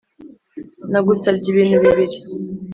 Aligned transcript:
“nagusabye 0.91 1.47
ibintu 1.51 1.75
bibiri, 1.83 2.17